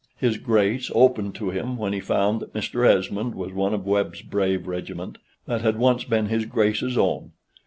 His 0.17 0.37
Grace 0.37 0.89
opened 0.95 1.35
to 1.35 1.51
him 1.51 1.77
when 1.77 1.93
he 1.93 1.99
found 1.99 2.39
that 2.41 2.53
Mr. 2.55 2.83
Esmond 2.87 3.35
was 3.35 3.53
one 3.53 3.71
of 3.71 3.85
Webb's 3.85 4.23
brave 4.23 4.65
regiment, 4.65 5.19
that 5.45 5.61
had 5.61 5.77
once 5.77 6.05
been 6.05 6.25
his 6.25 6.45
Grace's 6.45 6.97
own. 6.97 7.33